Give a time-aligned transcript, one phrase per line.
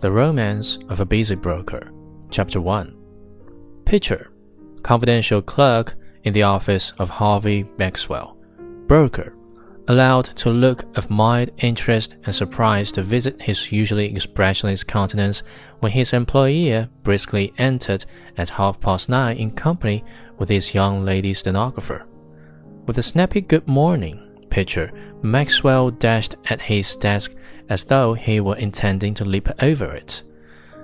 [0.00, 1.90] The Romance of a Busy Broker,
[2.30, 2.96] Chapter 1.
[3.84, 4.30] Pitcher,
[4.84, 8.36] confidential clerk in the office of Harvey Maxwell.
[8.86, 9.34] Broker,
[9.88, 15.42] allowed to look of mild interest and surprise to visit his usually expressionless countenance
[15.80, 18.06] when his employer briskly entered
[18.36, 20.04] at half past nine in company
[20.38, 22.06] with his young lady stenographer.
[22.86, 24.92] With a snappy good morning, Pitcher,
[25.22, 27.34] Maxwell dashed at his desk
[27.68, 30.22] as though he were intending to leap over it,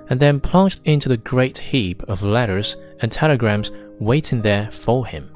[0.09, 5.29] and then plunged into the great heap of letters and telegrams waiting there for him.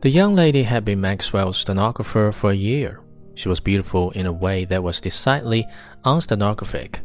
[0.00, 3.00] The young lady had been Maxwell's stenographer for a year.
[3.34, 5.66] She was beautiful in a way that was decidedly
[6.04, 7.00] unstenographic.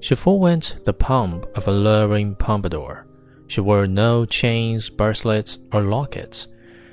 [0.00, 3.06] She forewent the pomp of a luring pompadour.
[3.48, 6.48] She wore no chains, bracelets, or lockets.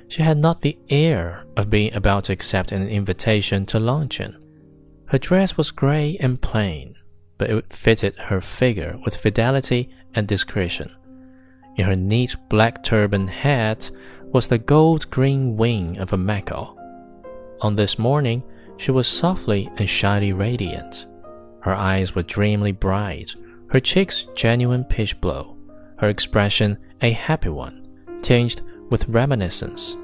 [0.07, 4.42] She had not the air of being about to accept an invitation to luncheon.
[5.13, 6.95] Her dress was grey and plain,
[7.37, 10.91] but it fitted her figure with fidelity and discretion.
[11.75, 13.91] In her neat black turban hat
[14.31, 16.73] was the gold green wing of a macaw.
[17.61, 18.41] On this morning,
[18.77, 21.05] she was softly and shyly radiant.
[21.59, 23.35] Her eyes were dreamily bright,
[23.67, 25.55] her cheeks genuine peach blow,
[25.99, 27.87] her expression a happy one,
[28.23, 29.95] tinged with reminiscence.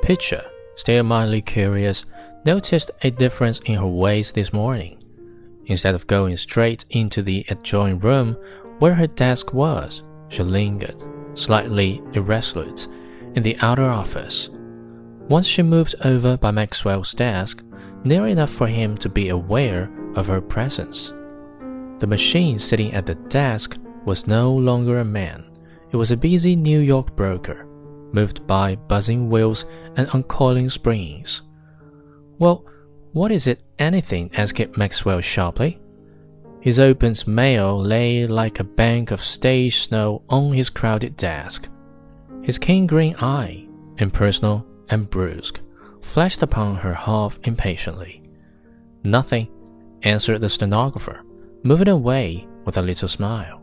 [0.00, 0.44] Pitcher,
[0.76, 2.04] still mildly curious,
[2.44, 5.02] noticed a difference in her ways this morning.
[5.66, 8.36] Instead of going straight into the adjoining room
[8.78, 11.02] where her desk was, she lingered,
[11.34, 12.86] slightly irresolute,
[13.34, 14.48] in the outer office.
[15.28, 17.62] Once she moved over by Maxwell's desk,
[18.04, 21.12] near enough for him to be aware of her presence.
[21.98, 25.44] The machine sitting at the desk was no longer a man,
[25.90, 27.66] it was a busy New York broker,
[28.12, 29.64] moved by buzzing wheels
[29.96, 31.42] and uncoiling springs.
[32.38, 32.64] Well,
[33.12, 34.30] what is it anything?
[34.34, 35.80] asked Maxwell sharply.
[36.60, 41.68] His open mail lay like a bank of stage snow on his crowded desk.
[42.42, 43.66] His keen green eye,
[43.98, 45.60] impersonal and brusque,
[46.02, 48.22] flashed upon her half impatiently.
[49.04, 49.48] Nothing,
[50.02, 51.22] answered the stenographer,
[51.62, 53.57] moving away with a little smile.